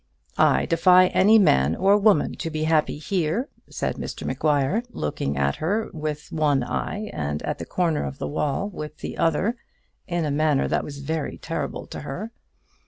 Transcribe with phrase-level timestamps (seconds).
[0.39, 5.57] "I defy any man or woman to be happy here," said Mr Maguire, looking at
[5.57, 9.57] her with one eye and at the corner of the wall with the other
[10.07, 12.31] in a manner that was very terrible to her.